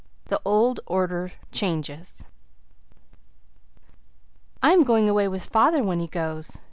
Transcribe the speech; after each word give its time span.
THE 0.29 0.41
OLD 0.43 0.79
ORDER 0.87 1.31
CHANGETH 1.51 2.25
"I 4.63 4.71
am 4.71 4.83
going 4.83 5.07
away 5.07 5.27
with 5.27 5.45
father 5.45 5.83
when 5.83 5.99
he 5.99 6.07
goes. 6.07 6.59